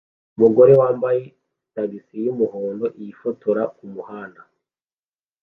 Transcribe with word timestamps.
Umugore 0.35 0.71
wambaye 0.81 1.21
tagisi 1.73 2.15
yumuhondo 2.25 2.85
yifotoza 3.01 3.63
kumuhanda 3.75 4.41